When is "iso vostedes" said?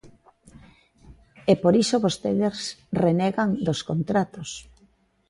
1.83-2.57